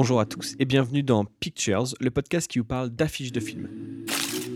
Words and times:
Bonjour 0.00 0.20
à 0.20 0.26
tous 0.26 0.54
et 0.60 0.64
bienvenue 0.64 1.02
dans 1.02 1.24
Pictures, 1.24 1.92
le 1.98 2.12
podcast 2.12 2.48
qui 2.48 2.60
vous 2.60 2.64
parle 2.64 2.88
d'affiches 2.88 3.32
de 3.32 3.40
films. 3.40 3.68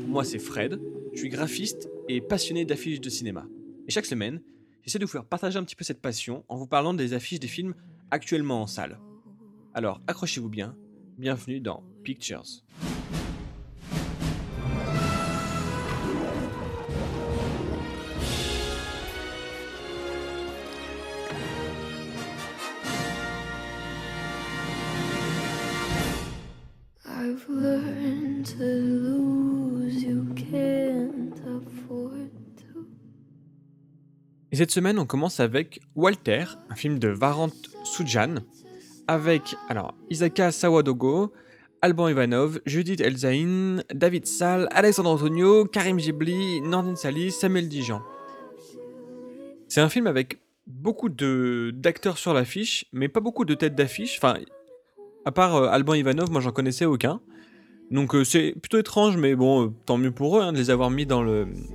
Moi 0.07 0.23
c'est 0.23 0.39
Fred, 0.39 0.81
je 1.15 1.19
suis 1.19 1.31
graphiste 1.31 1.91
et 2.09 2.21
passionné 2.21 2.65
d'affiches 2.65 3.01
de 3.01 3.11
cinéma. 3.11 3.45
Et 3.89 3.91
chaque 3.91 4.07
semaine, 4.07 4.41
j'essaie 4.85 5.01
de 5.01 5.05
vous 5.05 5.11
faire 5.11 5.25
partager 5.25 5.59
un 5.59 5.65
petit 5.65 5.75
peu 5.75 5.83
cette 5.83 6.01
passion 6.01 6.45
en 6.49 6.55
vous 6.55 6.69
parlant 6.69 6.95
des 6.95 7.13
affiches 7.13 7.41
des 7.41 7.49
films 7.49 7.75
actuellement 8.13 8.63
en 8.63 8.69
salle. 8.69 9.01
Alors 9.75 10.01
accrochez-vous 10.07 10.49
bien, 10.49 10.77
bienvenue 11.19 11.59
dans 11.59 11.83
Pictures. 12.05 12.63
Et 34.51 34.57
cette 34.57 34.71
semaine, 34.73 34.99
on 34.99 35.07
commence 35.07 35.39
avec 35.39 35.81
Walter, 35.95 36.45
un 36.69 36.75
film 36.75 36.99
de 36.99 37.09
Varant 37.09 37.51
Sujan, 37.85 38.37
avec 39.07 39.55
alors 39.69 39.95
Isaka 40.11 40.51
Sawadogo, 40.51 41.33
Alban 41.83 42.09
Ivanov, 42.09 42.61
Judith 42.67 43.01
Elzaïn, 43.01 43.85
David 43.95 44.27
Sall, 44.27 44.69
Alessandro 44.73 45.15
Antonio, 45.15 45.65
Karim 45.65 45.99
Ghibli, 45.99 46.61
Nordin 46.63 46.97
Salis, 46.97 47.33
Samuel 47.33 47.69
Dijan. 47.69 48.03
C'est 49.69 49.81
un 49.81 49.89
film 49.89 50.09
avec 50.09 50.39
beaucoup 50.67 51.09
d'acteurs 51.09 52.19
sur 52.19 52.35
l'affiche, 52.35 52.87
mais 52.93 53.09
pas 53.09 53.21
beaucoup 53.21 53.45
de 53.45 53.55
têtes 53.55 53.77
d'affiche. 53.77 54.19
Enfin, 54.19 54.35
à 55.25 55.31
part 55.31 55.55
euh, 55.55 55.69
Alban 55.69 55.95
Ivanov, 55.95 56.31
moi 56.31 56.41
j'en 56.41 56.53
connaissais 56.53 56.87
aucun. 56.87 57.21
Donc 57.93 58.15
euh, 58.15 58.25
c'est 58.25 58.53
plutôt 58.53 58.79
étrange, 58.79 59.17
mais 59.17 59.37
bon, 59.37 59.67
euh, 59.67 59.71
tant 59.87 59.99
mieux 59.99 60.11
pour 60.11 60.39
eux 60.39 60.43
hein, 60.43 60.53
de 60.53 60.59
les 60.59 60.71
avoir 60.71 60.91
mis 60.91 61.07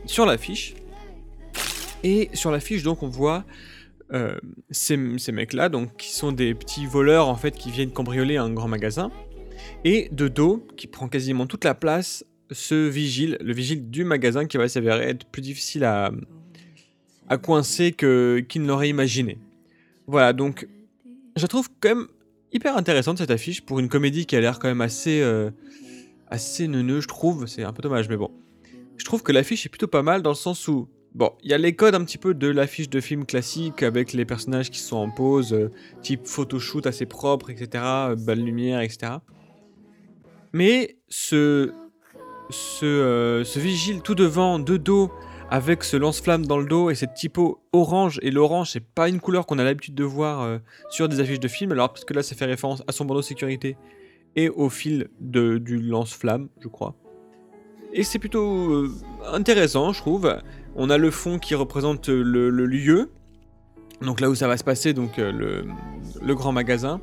sur 0.07 0.25
l'affiche. 0.25 0.73
Et 2.03 2.29
sur 2.33 2.51
l'affiche, 2.51 2.83
donc, 2.83 3.03
on 3.03 3.07
voit 3.07 3.45
euh, 4.13 4.37
ces, 4.71 4.97
mecs-là, 4.97 5.69
donc, 5.69 5.95
qui 5.97 6.11
sont 6.11 6.31
des 6.31 6.53
petits 6.53 6.85
voleurs, 6.85 7.27
en 7.27 7.35
fait, 7.35 7.51
qui 7.51 7.71
viennent 7.71 7.91
cambrioler 7.91 8.37
un 8.37 8.49
grand 8.49 8.67
magasin. 8.67 9.11
Et 9.83 10.09
de 10.11 10.27
dos, 10.27 10.65
qui 10.75 10.87
prend 10.87 11.07
quasiment 11.07 11.45
toute 11.45 11.63
la 11.63 11.75
place, 11.75 12.25
ce 12.51 12.87
vigile, 12.87 13.37
le 13.41 13.53
vigile 13.53 13.89
du 13.89 14.03
magasin, 14.03 14.45
qui 14.45 14.57
va 14.57 14.67
s'avérer 14.67 15.09
être 15.09 15.25
plus 15.25 15.41
difficile 15.41 15.83
à, 15.83 16.11
coincer 17.43 17.91
que, 17.91 18.43
qu'il 18.47 18.61
ne 18.61 18.67
l'aurait 18.67 18.89
imaginé. 18.89 19.37
Voilà, 20.07 20.33
donc, 20.33 20.67
je 21.35 21.45
trouve 21.45 21.69
quand 21.81 21.89
même 21.89 22.07
hyper 22.53 22.77
intéressante, 22.77 23.17
cette 23.17 23.31
affiche, 23.31 23.61
pour 23.61 23.79
une 23.79 23.89
comédie 23.89 24.25
qui 24.25 24.35
a 24.35 24.39
l'air 24.39 24.59
quand 24.59 24.69
même 24.69 24.81
assez, 24.81 25.21
assez 26.29 26.67
neuneux, 26.67 27.01
je 27.01 27.07
trouve. 27.07 27.47
C'est 27.47 27.63
un 27.63 27.73
peu 27.73 27.81
dommage, 27.81 28.09
mais 28.09 28.17
bon. 28.17 28.31
Je 28.97 29.05
trouve 29.05 29.23
que 29.23 29.31
l'affiche 29.31 29.65
est 29.65 29.69
plutôt 29.69 29.87
pas 29.87 30.03
mal 30.03 30.21
dans 30.21 30.31
le 30.31 30.35
sens 30.35 30.67
où 30.67 30.87
Bon, 31.17 31.31
il 31.41 31.49
y 31.49 31.53
a 31.55 31.57
les 31.57 31.75
codes 31.75 31.95
un 31.95 32.03
petit 32.03 32.19
peu 32.19 32.35
de 32.35 32.47
l'affiche 32.47 32.89
de 32.91 33.01
film 33.01 33.25
classique 33.25 33.81
avec 33.81 34.13
les 34.13 34.23
personnages 34.23 34.69
qui 34.69 34.77
sont 34.77 34.97
en 34.97 35.09
pause, 35.09 35.51
euh, 35.51 35.71
type 36.03 36.27
photoshoot 36.27 36.85
assez 36.85 37.07
propre, 37.07 37.49
etc., 37.49 37.83
belle 38.19 38.43
lumière, 38.43 38.81
etc. 38.81 39.13
Mais 40.53 40.97
ce, 41.07 41.71
ce, 42.51 42.85
euh, 42.85 43.43
ce 43.43 43.57
vigile 43.57 44.01
tout 44.01 44.13
devant, 44.13 44.59
de 44.59 44.77
dos, 44.77 45.11
avec 45.49 45.83
ce 45.83 45.97
lance-flamme 45.97 46.45
dans 46.45 46.59
le 46.59 46.67
dos 46.67 46.91
et 46.91 46.95
cette 46.95 47.15
typo 47.15 47.63
orange, 47.73 48.19
et 48.21 48.29
l'orange, 48.29 48.69
c'est 48.69 48.85
pas 48.85 49.09
une 49.09 49.19
couleur 49.19 49.47
qu'on 49.47 49.57
a 49.57 49.63
l'habitude 49.63 49.95
de 49.95 50.03
voir 50.03 50.41
euh, 50.41 50.59
sur 50.91 51.09
des 51.09 51.19
affiches 51.19 51.39
de 51.39 51.47
films, 51.47 51.71
alors 51.71 51.89
parce 51.89 52.05
que 52.05 52.13
là, 52.13 52.21
ça 52.21 52.35
fait 52.35 52.45
référence 52.45 52.83
à 52.87 52.91
son 52.91 53.05
bandeau 53.05 53.21
de 53.21 53.25
sécurité 53.25 53.75
et 54.37 54.49
au 54.49 54.69
fil 54.69 55.09
de, 55.19 55.57
du 55.57 55.79
lance-flamme, 55.79 56.47
je 56.61 56.69
crois. 56.69 56.95
Et 57.91 58.03
c'est 58.03 58.19
plutôt 58.19 58.71
euh, 58.71 58.91
intéressant, 59.33 59.91
je 59.91 59.99
trouve. 59.99 60.33
On 60.75 60.89
a 60.91 60.97
le 60.97 61.09
fond 61.09 61.39
qui 61.39 61.55
représente 61.55 62.07
le, 62.07 62.49
lieu, 62.49 63.09
donc 64.01 64.21
là 64.21 64.29
où 64.29 64.35
ça 64.35 64.47
va 64.47 64.55
se 64.55 64.63
passer, 64.63 64.93
donc 64.93 65.17
euh, 65.17 65.31
le, 65.31 65.65
le 66.21 66.35
grand 66.35 66.51
magasin. 66.51 67.01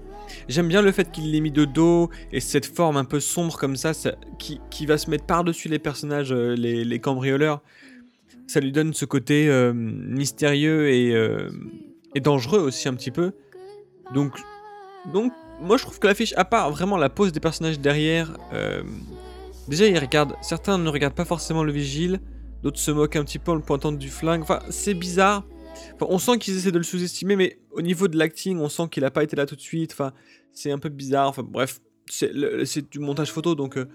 J'aime 0.48 0.68
bien 0.68 0.80
le 0.80 0.92
fait 0.92 1.10
qu'il 1.10 1.32
l'ait 1.32 1.40
mis 1.40 1.50
de 1.50 1.64
dos 1.64 2.08
et 2.32 2.38
cette 2.38 2.66
forme 2.66 2.96
un 2.96 3.04
peu 3.04 3.18
sombre 3.18 3.58
comme 3.58 3.74
ça, 3.76 3.92
qui, 4.38 4.60
qui 4.70 4.86
va 4.86 4.96
se 4.96 5.10
mettre 5.10 5.26
par-dessus 5.26 5.68
les 5.68 5.80
personnages, 5.80 6.32
euh, 6.32 6.54
les, 6.54 6.84
les 6.84 6.98
cambrioleurs. 7.00 7.62
Ça 8.46 8.60
lui 8.60 8.70
donne 8.70 8.94
ce 8.94 9.06
côté 9.06 9.48
mystérieux 9.74 10.90
et, 10.90 11.14
et 12.14 12.20
dangereux 12.20 12.60
aussi 12.60 12.88
un 12.88 12.92
petit 12.92 13.10
peu. 13.10 13.32
Donc, 14.12 14.38
donc 15.14 15.32
moi 15.64 15.76
je 15.76 15.82
trouve 15.82 15.98
que 15.98 16.06
l'affiche, 16.06 16.34
à 16.36 16.44
part 16.44 16.70
vraiment 16.70 16.96
la 16.96 17.08
pose 17.08 17.32
des 17.32 17.40
personnages 17.40 17.80
derrière, 17.80 18.36
euh, 18.52 18.82
déjà 19.68 19.86
ils 19.86 19.98
regardent, 19.98 20.36
certains 20.42 20.78
ne 20.78 20.88
regardent 20.88 21.14
pas 21.14 21.24
forcément 21.24 21.64
le 21.64 21.72
vigile, 21.72 22.20
d'autres 22.62 22.78
se 22.78 22.90
moquent 22.90 23.16
un 23.16 23.24
petit 23.24 23.38
peu 23.38 23.52
en 23.52 23.54
le 23.54 23.62
pointant 23.62 23.92
du 23.92 24.08
flingue. 24.08 24.42
Enfin, 24.42 24.60
c'est 24.70 24.94
bizarre. 24.94 25.44
Enfin, 25.94 26.06
on 26.08 26.18
sent 26.18 26.38
qu'ils 26.38 26.56
essaient 26.56 26.72
de 26.72 26.78
le 26.78 26.84
sous-estimer, 26.84 27.36
mais 27.36 27.58
au 27.72 27.82
niveau 27.82 28.08
de 28.08 28.16
l'acting, 28.16 28.58
on 28.58 28.68
sent 28.68 28.88
qu'il 28.90 29.04
a 29.04 29.10
pas 29.10 29.22
été 29.22 29.36
là 29.36 29.46
tout 29.46 29.56
de 29.56 29.60
suite. 29.60 29.92
Enfin, 29.92 30.12
c'est 30.52 30.70
un 30.70 30.78
peu 30.78 30.88
bizarre. 30.88 31.28
Enfin, 31.28 31.42
bref, 31.42 31.80
c'est 32.08 32.90
du 32.90 32.98
montage 32.98 33.30
photo, 33.30 33.54
donc 33.54 33.76
euh, 33.76 33.88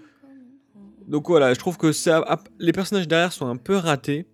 donc 1.06 1.28
voilà. 1.28 1.52
Je 1.54 1.58
trouve 1.58 1.76
que 1.76 1.90
les 2.58 2.72
personnages 2.72 3.08
derrière 3.08 3.32
sont 3.32 3.46
un 3.46 3.56
peu 3.56 3.76
ratés, 3.76 4.26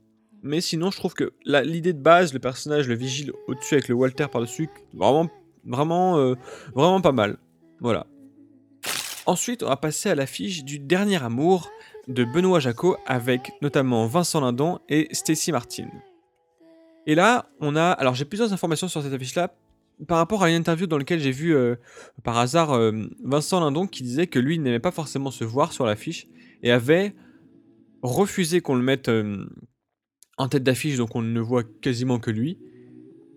mais 0.43 0.61
sinon, 0.61 0.91
je 0.91 0.97
trouve 0.97 1.15
que 1.15 1.33
l'idée 1.45 1.93
de 1.93 2.01
base, 2.01 2.33
le 2.33 2.39
personnage, 2.39 2.89
le 2.89 2.95
vigile 2.95 3.33
au-dessus 3.49 3.75
avec 3.75 3.89
le 3.89 3.95
Walter 3.95 4.27
par-dessus, 4.31 4.69
vraiment, 4.93 5.31
vraiment, 5.67 6.19
euh, 6.19 6.35
vraiment 6.75 7.01
pas 7.01 7.13
mal. 7.13 7.37
Voilà. 7.81 8.07
Ensuite, 9.27 9.63
on 9.63 9.69
va 9.69 9.77
passer 9.77 10.09
à 10.09 10.15
l'affiche 10.15 10.65
du 10.65 10.79
Dernier 10.79 11.23
Amour 11.23 11.71
de 12.09 12.25
Benoît 12.25 12.61
Jacot 12.61 12.97
avec 13.07 13.53
notamment 13.61 14.07
Vincent 14.07 14.41
Lindon 14.41 14.79
et 14.89 15.09
Stacy 15.13 15.51
Martin. 15.51 15.89
Et 17.07 17.15
là, 17.15 17.51
on 17.61 17.77
a. 17.77 17.91
Alors, 17.91 18.15
j'ai 18.15 18.25
plusieurs 18.25 18.53
informations 18.53 18.89
sur 18.89 19.03
cette 19.03 19.13
affiche-là 19.13 19.55
par 20.07 20.19
rapport 20.19 20.43
à 20.43 20.51
une 20.51 20.57
interview 20.57 20.87
dans 20.87 20.99
laquelle 20.99 21.21
j'ai 21.21 21.33
vu 21.33 21.55
euh, 21.57 21.77
par 22.23 22.37
hasard 22.37 22.73
euh, 22.73 22.93
Vincent 23.25 23.61
Lindon 23.61 23.87
qui 23.87 24.03
disait 24.03 24.27
que 24.27 24.39
lui 24.39 24.59
n'aimait 24.59 24.79
pas 24.79 24.91
forcément 24.91 25.31
se 25.31 25.43
voir 25.43 25.73
sur 25.73 25.87
l'affiche 25.87 26.29
et 26.63 26.71
avait 26.71 27.15
refusé 28.03 28.61
qu'on 28.61 28.75
le 28.75 28.83
mette 28.83 29.11
en 30.37 30.49
tête 30.49 30.63
d'affiche, 30.63 30.97
donc 30.97 31.17
on 31.17 31.23
ne 31.23 31.41
voit 31.41 31.65
quasiment 31.65 32.19
que 32.19 32.31
lui. 32.31 32.59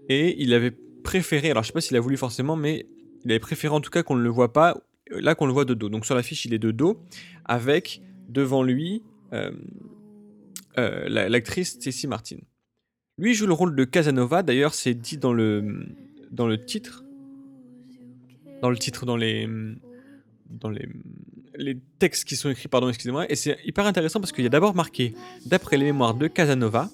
Et 0.10 0.42
il 0.42 0.54
avait 0.54 0.76
préféré, 1.04 1.52
alors 1.52 1.64
je 1.64 1.68
sais 1.68 1.74
pas 1.74 1.82
s'il 1.82 1.98
a 1.98 2.00
voulu 2.00 2.18
forcément, 2.18 2.56
mais 2.56 2.86
il 3.26 3.32
avait 3.32 3.40
préféré 3.40 3.74
en 3.74 3.82
tout 3.82 3.90
cas 3.92 4.04
qu'on 4.04 4.16
ne 4.16 4.24
le 4.24 4.30
voit 4.30 4.54
pas, 4.54 4.78
euh, 5.12 5.20
là 5.22 5.36
qu'on 5.36 5.46
le 5.48 5.54
voit 5.54 5.66
de 5.66 5.74
dos. 5.74 5.90
Donc 5.90 6.06
sur 6.06 6.16
l'affiche 6.16 6.46
il 6.46 6.54
est 6.54 6.60
de 6.60 6.72
dos, 6.72 7.00
avec 7.46 8.02
devant 8.28 8.64
lui 8.64 9.02
euh, 9.34 9.52
euh, 10.78 11.08
la- 11.10 11.30
l'actrice 11.30 11.72
Stacy 11.72 12.08
Martin. 12.08 12.38
Lui 13.18 13.34
joue 13.34 13.48
le 13.48 13.54
rôle 13.54 13.76
de 13.76 13.84
Casanova, 13.84 14.44
d'ailleurs 14.44 14.74
c'est 14.74 14.94
dit 14.94 15.18
dans 15.18 15.34
le, 15.34 15.86
dans 16.32 16.48
le 16.48 16.64
titre, 16.64 17.04
dans 18.62 18.70
le 18.70 18.78
titre, 18.78 19.06
dans 19.06 19.18
les, 19.18 19.48
dans 20.50 20.70
les, 20.70 20.88
les 21.56 21.78
textes 22.00 22.26
qui 22.28 22.36
sont 22.36 22.50
écrits, 22.50 22.70
pardon, 22.70 22.88
excusez-moi, 22.90 23.30
et 23.30 23.36
c'est 23.36 23.58
hyper 23.66 23.86
intéressant 23.86 24.20
parce 24.20 24.32
qu'il 24.32 24.44
y 24.44 24.48
a 24.48 24.50
d'abord 24.50 24.74
marqué 24.76 25.14
d'après 25.46 25.78
les 25.78 25.86
mémoires 25.86 26.14
de 26.14 26.28
Casanova, 26.28 26.90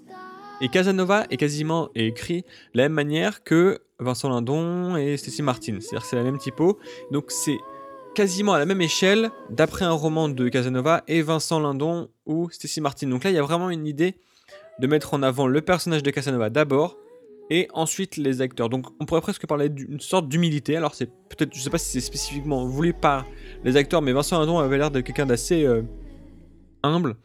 et 0.61 0.69
Casanova 0.69 1.25
est 1.29 1.37
quasiment 1.37 1.89
écrit 1.95 2.41
de 2.73 2.77
la 2.77 2.83
même 2.83 2.93
manière 2.93 3.43
que 3.43 3.79
Vincent 3.99 4.29
Lindon 4.29 4.95
et 4.95 5.17
Stacy 5.17 5.41
Martin, 5.41 5.77
c'est-à-dire 5.79 6.05
c'est 6.05 6.15
la 6.15 6.23
même 6.23 6.37
typo, 6.37 6.79
donc 7.11 7.25
c'est 7.29 7.57
quasiment 8.15 8.53
à 8.53 8.59
la 8.59 8.65
même 8.65 8.81
échelle 8.81 9.29
d'après 9.49 9.85
un 9.85 9.91
roman 9.91 10.29
de 10.29 10.49
Casanova 10.49 11.03
et 11.07 11.21
Vincent 11.21 11.59
Lindon 11.59 12.09
ou 12.25 12.49
Stacy 12.49 12.81
Martin. 12.81 13.07
Donc 13.07 13.23
là, 13.25 13.29
il 13.29 13.35
y 13.35 13.37
a 13.37 13.43
vraiment 13.43 13.69
une 13.69 13.85
idée 13.85 14.15
de 14.79 14.87
mettre 14.87 15.13
en 15.13 15.21
avant 15.21 15.47
le 15.47 15.61
personnage 15.61 16.01
de 16.01 16.11
Casanova 16.11 16.49
d'abord 16.49 16.97
et 17.49 17.67
ensuite 17.73 18.17
les 18.17 18.41
acteurs. 18.41 18.69
Donc 18.69 18.87
on 18.99 19.05
pourrait 19.05 19.21
presque 19.21 19.45
parler 19.45 19.69
d'une 19.69 19.99
sorte 19.99 20.27
d'humilité. 20.27 20.77
Alors 20.77 20.95
c'est 20.95 21.07
peut-être, 21.07 21.53
je 21.53 21.59
sais 21.59 21.69
pas 21.69 21.77
si 21.77 21.91
c'est 21.91 22.01
spécifiquement 22.01 22.65
voulu 22.65 22.93
par 22.93 23.25
les 23.63 23.75
acteurs, 23.77 24.01
mais 24.01 24.13
Vincent 24.13 24.39
Lindon 24.39 24.59
avait 24.59 24.77
l'air 24.77 24.91
de 24.91 25.01
quelqu'un 25.01 25.25
d'assez 25.25 25.63
euh, 25.65 25.83
humble 26.83 27.17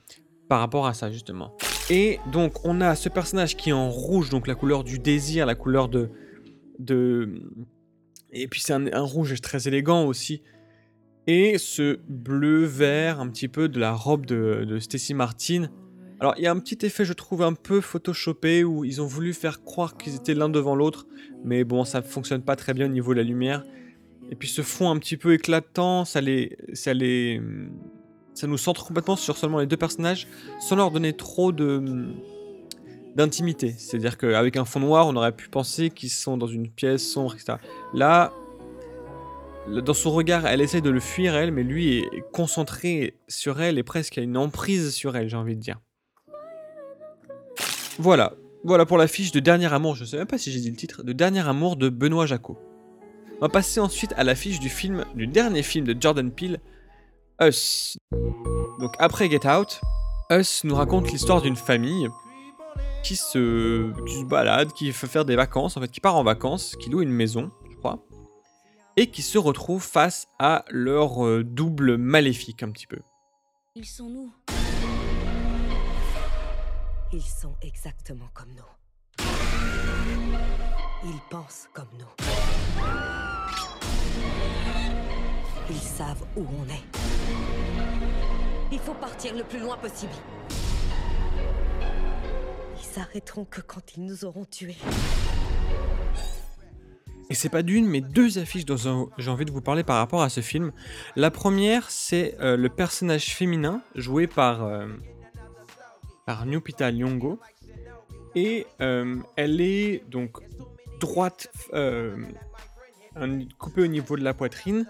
par 0.48 0.60
rapport 0.60 0.86
à 0.86 0.94
ça 0.94 1.10
justement. 1.10 1.56
Et 1.90 2.20
donc 2.30 2.64
on 2.64 2.80
a 2.80 2.94
ce 2.94 3.08
personnage 3.08 3.56
qui 3.56 3.70
est 3.70 3.74
en 3.74 3.90
rouge, 3.90 4.30
donc 4.30 4.46
la 4.46 4.54
couleur 4.54 4.84
du 4.84 5.00
désir, 5.00 5.44
la 5.44 5.56
couleur 5.56 5.88
de... 5.88 6.08
Et 8.32 8.46
puis 8.46 8.60
c'est 8.60 8.72
un, 8.72 9.02
rouge 9.02 9.40
très 9.40 9.66
élégant 9.66 10.04
aussi. 10.04 10.40
Et 11.26 11.58
ce 11.58 11.98
bleu-vert 12.08 13.20
un 13.20 13.28
petit 13.28 13.48
peu 13.48 13.68
de 13.68 13.80
la 13.80 13.92
robe 13.92 14.24
de, 14.24 14.64
de 14.64 14.78
Stacy 14.78 15.14
Martin. 15.14 15.68
Alors 16.20 16.34
il 16.38 16.44
y 16.44 16.46
a 16.46 16.52
un 16.52 16.60
petit 16.60 16.86
effet 16.86 17.04
je 17.04 17.12
trouve 17.12 17.42
un 17.42 17.54
peu 17.54 17.80
photoshopé 17.80 18.62
où 18.62 18.84
ils 18.84 19.02
ont 19.02 19.06
voulu 19.06 19.34
faire 19.34 19.64
croire 19.64 19.96
qu'ils 19.96 20.14
étaient 20.14 20.34
l'un 20.34 20.48
devant 20.48 20.76
l'autre. 20.76 21.08
Mais 21.44 21.64
bon 21.64 21.84
ça 21.84 22.02
fonctionne 22.02 22.42
pas 22.42 22.54
très 22.54 22.72
bien 22.72 22.86
au 22.86 22.90
niveau 22.90 23.14
de 23.14 23.18
la 23.18 23.24
lumière. 23.24 23.64
Et 24.30 24.36
puis 24.36 24.46
ce 24.46 24.62
fond 24.62 24.90
un 24.90 24.98
petit 24.98 25.16
peu 25.16 25.34
éclatant, 25.34 26.04
ça 26.04 26.20
les... 26.20 26.56
Ça 26.72 26.94
les 26.94 27.40
ça 28.34 28.46
nous 28.46 28.58
centre 28.58 28.86
complètement 28.86 29.16
sur 29.16 29.36
seulement 29.36 29.58
les 29.58 29.66
deux 29.66 29.76
personnages 29.76 30.26
sans 30.60 30.76
leur 30.76 30.90
donner 30.90 31.12
trop 31.12 31.52
de 31.52 32.08
d'intimité. 33.16 33.74
C'est-à-dire 33.76 34.16
qu'avec 34.16 34.56
un 34.56 34.64
fond 34.64 34.80
noir, 34.80 35.06
on 35.08 35.16
aurait 35.16 35.32
pu 35.32 35.48
penser 35.48 35.90
qu'ils 35.90 36.10
sont 36.10 36.36
dans 36.36 36.46
une 36.46 36.68
pièce 36.68 37.04
sombre, 37.04 37.34
etc. 37.34 37.54
Là, 37.92 38.32
dans 39.68 39.94
son 39.94 40.10
regard, 40.10 40.46
elle 40.46 40.60
essaie 40.60 40.80
de 40.80 40.90
le 40.90 41.00
fuir, 41.00 41.34
elle, 41.34 41.52
mais 41.52 41.62
lui 41.62 41.98
est 41.98 42.24
concentré 42.32 43.18
sur 43.28 43.60
elle 43.60 43.78
et 43.78 43.82
presque 43.82 44.18
a 44.18 44.22
une 44.22 44.36
emprise 44.36 44.94
sur 44.94 45.16
elle, 45.16 45.28
j'ai 45.28 45.36
envie 45.36 45.56
de 45.56 45.60
dire. 45.60 45.80
Voilà, 47.98 48.34
voilà 48.64 48.86
pour 48.86 48.96
la 48.96 49.06
fiche 49.06 49.32
de 49.32 49.40
Dernier 49.40 49.72
Amour, 49.72 49.94
je 49.96 50.04
sais 50.04 50.16
même 50.16 50.26
pas 50.26 50.38
si 50.38 50.50
j'ai 50.50 50.60
dit 50.60 50.70
le 50.70 50.76
titre, 50.76 51.02
de 51.02 51.12
Dernier 51.12 51.46
Amour 51.46 51.76
de 51.76 51.88
Benoît 51.88 52.26
Jacot. 52.26 52.58
On 53.36 53.40
va 53.40 53.48
passer 53.48 53.80
ensuite 53.80 54.12
à 54.16 54.24
la 54.24 54.34
fiche 54.34 54.60
du 54.60 54.68
film, 54.68 55.04
du 55.14 55.26
dernier 55.26 55.62
film 55.62 55.86
de 55.86 55.96
Jordan 55.98 56.30
Peele, 56.30 56.60
Us. 57.42 57.98
Donc 58.78 58.94
après 58.98 59.30
Get 59.30 59.46
Out, 59.46 59.80
Us 60.30 60.64
nous 60.64 60.74
raconte 60.74 61.10
l'histoire 61.10 61.42
d'une 61.42 61.56
famille 61.56 62.08
qui 63.02 63.16
se, 63.16 63.92
balade, 64.24 64.72
qui 64.72 64.90
veut 64.90 65.08
faire 65.08 65.24
des 65.24 65.36
vacances, 65.36 65.76
en 65.76 65.80
fait, 65.80 65.90
qui 65.90 66.00
part 66.00 66.16
en 66.16 66.22
vacances, 66.22 66.76
qui 66.76 66.90
loue 66.90 67.02
une 67.02 67.10
maison, 67.10 67.50
je 67.70 67.76
crois, 67.76 67.98
et 68.96 69.10
qui 69.10 69.22
se 69.22 69.38
retrouve 69.38 69.82
face 69.82 70.26
à 70.38 70.64
leur 70.68 71.24
euh, 71.24 71.42
double 71.42 71.96
maléfique 71.96 72.62
un 72.62 72.70
petit 72.70 72.86
peu. 72.86 72.98
Ils 73.74 73.86
sont 73.86 74.08
nous. 74.08 74.32
Ils 77.12 77.22
sont 77.22 77.54
exactement 77.62 78.28
comme 78.34 78.50
nous. 78.54 79.24
Ils 81.04 81.20
pensent 81.30 81.68
comme 81.72 81.88
nous. 81.98 83.19
Où 86.36 86.40
on 86.58 86.64
est. 86.70 86.82
Il 88.72 88.78
faut 88.78 88.94
partir 88.94 89.34
le 89.36 89.44
plus 89.44 89.58
loin 89.58 89.76
possible. 89.76 90.12
Ils 92.78 92.82
s'arrêteront 92.84 93.44
que 93.44 93.60
quand 93.60 93.96
ils 93.96 94.04
nous 94.06 94.24
auront 94.24 94.46
tués. 94.46 94.78
Et 97.28 97.34
c'est 97.34 97.50
pas 97.50 97.62
d'une, 97.62 97.86
mais 97.86 98.00
deux 98.00 98.38
affiches 98.38 98.64
dont 98.64 98.78
j'ai- 99.18 99.30
envie 99.30 99.44
de 99.44 99.50
vous 99.52 99.60
parler 99.60 99.84
par 99.84 99.98
rapport 99.98 100.22
à 100.22 100.30
ce 100.30 100.40
film. 100.40 100.72
La 101.16 101.30
première, 101.30 101.90
c'est 101.90 102.34
euh, 102.40 102.56
le 102.56 102.70
personnage 102.70 103.34
féminin 103.34 103.82
joué 103.94 104.26
par, 104.26 104.64
euh, 104.64 104.88
par 106.24 106.46
Lupita 106.46 106.90
Nyong'o. 106.92 107.38
Et 108.34 108.66
euh, 108.80 109.16
elle 109.36 109.60
est 109.60 110.02
donc 110.08 110.38
droite, 110.98 111.50
euh, 111.74 112.16
coupée 113.58 113.82
au 113.82 113.86
niveau 113.86 114.16
de 114.16 114.24
la 114.24 114.32
poitrine. 114.32 114.86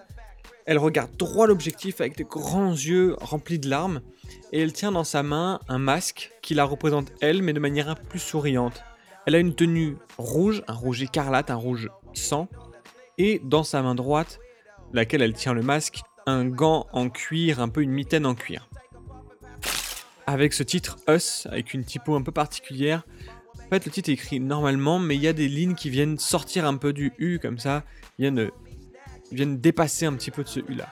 Elle 0.66 0.78
regarde 0.78 1.16
droit 1.16 1.46
l'objectif 1.46 2.00
avec 2.00 2.16
des 2.16 2.24
grands 2.24 2.72
yeux 2.72 3.16
remplis 3.20 3.58
de 3.58 3.68
larmes. 3.68 4.02
Et 4.52 4.60
elle 4.60 4.72
tient 4.72 4.92
dans 4.92 5.04
sa 5.04 5.22
main 5.22 5.60
un 5.68 5.78
masque 5.78 6.30
qui 6.42 6.54
la 6.54 6.64
représente 6.64 7.12
elle, 7.20 7.42
mais 7.42 7.52
de 7.52 7.60
manière 7.60 7.88
un 7.88 7.94
peu 7.94 8.04
plus 8.04 8.18
souriante. 8.18 8.82
Elle 9.26 9.34
a 9.34 9.38
une 9.38 9.54
tenue 9.54 9.96
rouge, 10.18 10.62
un 10.66 10.74
rouge 10.74 11.02
écarlate, 11.02 11.50
un 11.50 11.56
rouge 11.56 11.90
sang, 12.14 12.48
et 13.18 13.40
dans 13.44 13.64
sa 13.64 13.82
main 13.82 13.94
droite, 13.94 14.40
laquelle 14.92 15.22
elle 15.22 15.34
tient 15.34 15.52
le 15.52 15.62
masque, 15.62 16.00
un 16.26 16.46
gant 16.46 16.86
en 16.92 17.10
cuir, 17.10 17.60
un 17.60 17.68
peu 17.68 17.82
une 17.82 17.90
mitaine 17.90 18.26
en 18.26 18.34
cuir. 18.34 18.68
Avec 20.26 20.52
ce 20.52 20.62
titre 20.62 20.96
Us, 21.08 21.46
avec 21.50 21.74
une 21.74 21.84
typo 21.84 22.14
un 22.14 22.22
peu 22.22 22.32
particulière. 22.32 23.04
En 23.66 23.68
fait, 23.68 23.84
le 23.84 23.90
titre 23.90 24.10
est 24.10 24.14
écrit 24.14 24.40
normalement, 24.40 24.98
mais 24.98 25.16
il 25.16 25.22
y 25.22 25.28
a 25.28 25.32
des 25.32 25.48
lignes 25.48 25.74
qui 25.74 25.90
viennent 25.90 26.18
sortir 26.18 26.66
un 26.66 26.76
peu 26.76 26.92
du 26.92 27.12
U 27.18 27.38
comme 27.40 27.58
ça, 27.58 27.84
viennent, 28.18 28.50
viennent 29.32 29.60
dépasser 29.60 30.06
un 30.06 30.14
petit 30.14 30.30
peu 30.30 30.42
de 30.42 30.48
ce 30.48 30.60
U 30.60 30.74
là. 30.74 30.88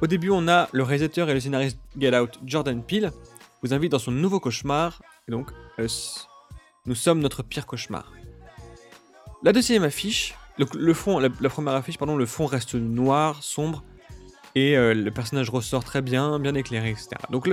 Au 0.00 0.06
début, 0.06 0.30
on 0.30 0.46
a 0.46 0.68
le 0.72 0.82
réalisateur 0.84 1.28
et 1.28 1.34
le 1.34 1.40
scénariste 1.40 1.78
Get 1.98 2.16
Out, 2.16 2.38
Jordan 2.44 2.82
Peele, 2.82 3.10
vous 3.62 3.74
invite 3.74 3.90
dans 3.90 3.98
son 3.98 4.12
nouveau 4.12 4.38
cauchemar, 4.38 5.02
et 5.26 5.32
donc 5.32 5.50
Us. 5.78 6.28
Nous 6.86 6.94
sommes 6.94 7.18
notre 7.18 7.42
pire 7.42 7.66
cauchemar. 7.66 8.12
La 9.42 9.52
deuxième 9.52 9.82
affiche, 9.82 10.34
le, 10.56 10.94
fond, 10.94 11.18
la, 11.18 11.30
première 11.48 11.74
affiche, 11.74 11.98
pardon, 11.98 12.16
le 12.16 12.26
fond 12.26 12.46
reste 12.46 12.74
noir, 12.74 13.42
sombre, 13.42 13.84
et 14.54 14.76
euh, 14.76 14.94
le 14.94 15.10
personnage 15.10 15.50
ressort 15.50 15.84
très 15.84 16.02
bien, 16.02 16.38
bien 16.38 16.54
éclairé, 16.54 16.90
etc. 16.90 17.10
Donc 17.30 17.48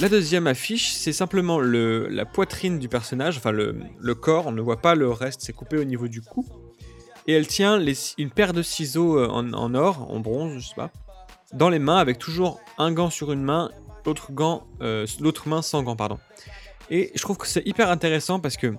la 0.00 0.08
deuxième 0.08 0.46
affiche, 0.46 0.92
c'est 0.92 1.12
simplement 1.12 1.58
le, 1.58 2.08
la 2.08 2.24
poitrine 2.24 2.78
du 2.78 2.88
personnage, 2.88 3.38
enfin 3.38 3.50
le, 3.52 3.76
le 3.98 4.14
corps, 4.14 4.46
on 4.46 4.52
ne 4.52 4.60
voit 4.60 4.80
pas 4.80 4.94
le 4.94 5.10
reste, 5.10 5.40
c'est 5.42 5.52
coupé 5.52 5.78
au 5.78 5.84
niveau 5.84 6.08
du 6.08 6.22
cou. 6.22 6.46
Et 7.26 7.32
elle 7.32 7.46
tient 7.46 7.80
une 8.18 8.30
paire 8.30 8.52
de 8.52 8.62
ciseaux 8.62 9.18
euh, 9.18 9.28
en, 9.28 9.74
or, 9.74 10.10
en 10.10 10.20
bronze, 10.20 10.54
je 10.58 10.68
sais 10.68 10.74
pas, 10.74 10.90
dans 11.52 11.68
les 11.68 11.78
mains, 11.78 11.98
avec 11.98 12.18
toujours 12.18 12.60
un 12.78 12.92
gant 12.92 13.10
sur 13.10 13.32
une 13.32 13.42
main, 13.42 13.70
l'autre 14.04 14.30
euh, 14.82 15.06
main 15.46 15.62
sans 15.62 15.82
gant, 15.82 15.96
pardon. 15.96 16.18
Et 16.90 17.10
je 17.14 17.22
trouve 17.22 17.36
que 17.36 17.46
c'est 17.46 17.66
hyper 17.66 17.90
intéressant 17.90 18.38
parce 18.38 18.56
que, 18.56 18.74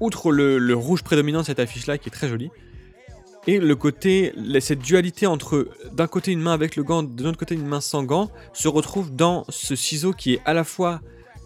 outre 0.00 0.32
le, 0.32 0.74
rouge 0.74 1.02
prédominant 1.02 1.40
de 1.40 1.46
cette 1.46 1.60
affiche-là, 1.60 1.98
qui 1.98 2.08
est 2.08 2.12
très 2.12 2.28
jolie, 2.28 2.50
et 3.46 3.58
le 3.58 3.76
côté, 3.76 4.34
cette 4.60 4.80
dualité 4.80 5.26
entre 5.26 5.68
d'un 5.92 6.06
côté 6.06 6.32
une 6.32 6.40
main 6.40 6.52
avec 6.52 6.76
le 6.76 6.82
gant, 6.82 7.02
de 7.02 7.22
l'autre 7.22 7.38
côté 7.38 7.54
une 7.54 7.66
main 7.66 7.80
sans 7.80 8.02
gant, 8.02 8.30
se 8.52 8.68
retrouve 8.68 9.14
dans 9.14 9.44
ce 9.48 9.74
ciseau 9.74 10.12
qui 10.12 10.34
est 10.34 10.42
à 10.44 10.52
la 10.52 10.64
fois 10.64 11.00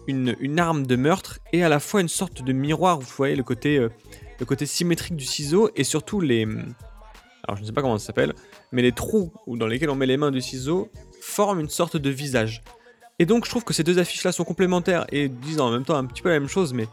une, 0.07 0.35
une 0.39 0.59
arme 0.59 0.85
de 0.85 0.95
meurtre 0.97 1.39
et 1.53 1.63
à 1.63 1.69
la 1.69 1.79
fois 1.79 2.01
une 2.01 2.09
sorte 2.09 2.43
de 2.43 2.51
miroir. 2.51 2.99
Vous 2.99 3.07
voyez 3.15 3.37
le 3.37 3.43
côté, 3.43 3.77
euh, 3.77 3.89
le 4.43 4.45
côté 4.45 4.65
symétrique 4.65 5.15
du 5.15 5.25
ciseau 5.25 5.69
et 5.75 5.85
surtout 5.85 6.19
les. 6.19 6.45
Alors 7.45 7.55
je 7.55 7.61
ne 7.61 7.65
sais 7.65 7.71
pas 7.71 7.81
comment 7.81 7.97
ça 7.97 8.07
s'appelle, 8.07 8.33
mais 8.71 8.81
les 8.81 8.91
trous 8.91 9.33
dans 9.47 9.67
lesquels 9.67 9.89
on 9.89 9.95
met 9.95 10.05
les 10.05 10.17
mains 10.17 10.31
du 10.31 10.41
ciseau 10.41 10.89
forment 11.21 11.61
une 11.61 11.69
sorte 11.69 11.95
de 11.95 12.09
visage. 12.09 12.61
Et 13.19 13.25
donc 13.25 13.45
je 13.45 13.49
trouve 13.49 13.63
que 13.63 13.73
ces 13.73 13.83
deux 13.83 13.99
affiches-là 13.99 14.31
sont 14.33 14.43
complémentaires 14.43 15.05
et 15.11 15.29
disent 15.29 15.61
en 15.61 15.71
même 15.71 15.85
temps 15.85 15.95
un 15.95 16.05
petit 16.05 16.21
peu 16.21 16.29
la 16.29 16.39
même 16.39 16.49
chose, 16.49 16.73
mais 16.73 16.87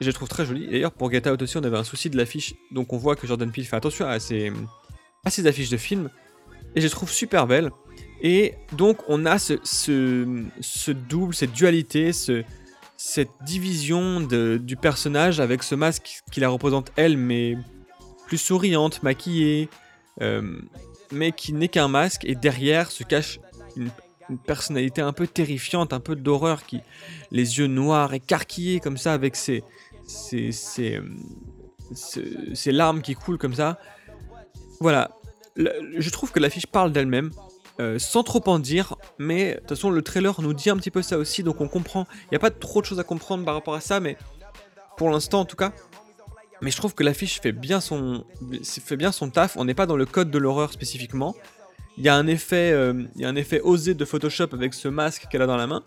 je 0.00 0.06
les 0.06 0.12
trouve 0.12 0.28
très 0.28 0.44
jolies. 0.44 0.66
D'ailleurs 0.66 0.92
pour 0.92 1.10
Get 1.10 1.28
Out 1.28 1.40
aussi 1.40 1.56
on 1.56 1.62
avait 1.62 1.78
un 1.78 1.84
souci 1.84 2.10
de 2.10 2.16
l'affiche, 2.16 2.54
donc 2.72 2.92
on 2.92 2.96
voit 2.96 3.14
que 3.14 3.26
Jordan 3.26 3.50
Peele 3.50 3.64
fait 3.64 3.76
attention 3.76 4.06
à 4.06 4.18
ses, 4.18 4.52
à 5.24 5.30
ses 5.30 5.46
affiches 5.46 5.70
de 5.70 5.76
films, 5.76 6.10
et 6.74 6.80
je 6.80 6.86
les 6.86 6.90
trouve 6.90 7.10
super 7.10 7.46
belles. 7.46 7.70
Et 8.22 8.54
donc 8.72 8.98
on 9.08 9.24
a 9.24 9.38
ce, 9.38 9.54
ce, 9.62 10.42
ce 10.60 10.90
double, 10.90 11.34
cette 11.34 11.52
dualité, 11.52 12.12
ce, 12.12 12.42
cette 13.06 13.30
division 13.42 14.20
de- 14.20 14.58
du 14.60 14.74
personnage 14.74 15.38
avec 15.38 15.62
ce 15.62 15.76
masque 15.76 16.24
qui 16.32 16.40
la 16.40 16.48
représente 16.48 16.90
elle, 16.96 17.16
mais 17.16 17.56
plus 18.26 18.36
souriante, 18.36 19.04
maquillée, 19.04 19.68
euh, 20.22 20.58
mais 21.12 21.30
qui 21.30 21.52
n'est 21.52 21.68
qu'un 21.68 21.86
masque, 21.86 22.24
et 22.24 22.34
derrière 22.34 22.90
se 22.90 23.04
cache 23.04 23.38
une, 23.76 23.90
personnalité 24.44 25.02
un 25.02 25.12
peu 25.12 25.28
terrifiante, 25.28 25.92
un 25.92 26.00
peu 26.00 26.16
d'horreur, 26.16 26.66
qui 26.66 26.80
les 27.30 27.58
yeux 27.58 27.68
noirs, 27.68 28.12
écarquillés 28.12 28.80
comme 28.80 28.96
ça, 28.96 29.12
avec 29.12 29.36
ses, 29.36 29.62
ses, 30.08 30.50
ses, 30.50 30.96
euh, 30.96 32.72
larmes 32.72 33.02
qui 33.02 33.14
coulent 33.14 33.38
comme 33.38 33.54
ça. 33.54 33.78
Voilà, 34.80 35.12
je 35.56 36.10
trouve 36.10 36.32
que 36.32 36.40
l'affiche 36.40 36.66
parle 36.66 36.90
d'elle-même. 36.90 37.30
Euh, 37.78 37.98
sans 37.98 38.22
trop 38.22 38.42
en 38.46 38.58
dire, 38.58 38.94
mais 39.18 39.54
de 39.54 39.58
toute 39.60 39.68
façon 39.70 39.90
le 39.90 40.00
trailer 40.00 40.40
nous 40.40 40.54
dit 40.54 40.70
un 40.70 40.76
petit 40.76 40.90
peu 40.90 41.02
ça 41.02 41.18
aussi, 41.18 41.42
donc 41.42 41.60
on 41.60 41.68
comprend. 41.68 42.06
Il 42.24 42.28
n'y 42.32 42.36
a 42.36 42.40
pas 42.40 42.50
trop 42.50 42.80
de 42.80 42.86
choses 42.86 42.98
à 42.98 43.04
comprendre 43.04 43.44
par 43.44 43.54
rapport 43.54 43.74
à 43.74 43.80
ça, 43.80 44.00
mais 44.00 44.16
pour 44.96 45.10
l'instant 45.10 45.40
en 45.40 45.44
tout 45.44 45.56
cas. 45.56 45.72
Mais 46.62 46.70
je 46.70 46.76
trouve 46.78 46.94
que 46.94 47.02
l'affiche 47.02 47.38
fait 47.40 47.52
bien 47.52 47.82
son, 47.82 48.24
fait 48.62 48.96
bien 48.96 49.12
son 49.12 49.28
taf. 49.28 49.58
On 49.58 49.66
n'est 49.66 49.74
pas 49.74 49.84
dans 49.84 49.96
le 49.96 50.06
code 50.06 50.30
de 50.30 50.38
l'horreur 50.38 50.72
spécifiquement. 50.72 51.34
Il 51.98 52.04
y 52.04 52.08
a 52.08 52.14
un 52.14 52.26
effet, 52.26 52.72
euh, 52.72 53.04
il 53.14 53.20
y 53.20 53.24
a 53.26 53.28
un 53.28 53.36
effet 53.36 53.60
osé 53.60 53.92
de 53.92 54.04
Photoshop 54.06 54.48
avec 54.52 54.72
ce 54.72 54.88
masque 54.88 55.26
qu'elle 55.30 55.42
a 55.42 55.46
dans 55.46 55.58
la 55.58 55.66
main. 55.66 55.82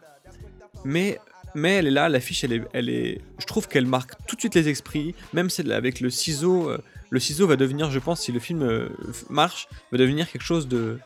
Mais, 0.84 1.19
mais 1.55 1.75
elle 1.75 1.88
est 1.88 1.91
là, 1.91 2.08
l'affiche, 2.08 2.43
elle 2.43 2.53
est, 2.53 2.62
elle 2.74 2.89
est, 2.89 3.22
je 3.39 3.46
trouve 3.46 3.67
qu'elle 3.67 3.88
marque 3.88 4.12
tout 4.27 4.36
de 4.36 4.41
suite 4.41 4.53
les 4.53 4.69
esprits. 4.69 5.15
Même 5.34 5.50
celle 5.50 5.72
avec 5.72 6.01
le 6.01 6.12
ciseau, 6.12 6.69
euh, 6.69 6.77
le 7.10 7.19
ciseau 7.19 7.48
va 7.48 7.55
devenir, 7.55 7.89
je 7.89 7.98
pense, 7.98 8.22
si 8.22 8.31
le 8.31 8.39
film 8.39 8.89
marche, 9.29 9.67
va 9.91 9.98
devenir 9.98 10.31
quelque 10.31 10.43
chose 10.43 10.67
de, 10.67 11.00